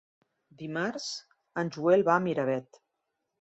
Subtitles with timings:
[0.61, 1.09] Dimarts
[1.65, 2.81] en Joel va a Miravet.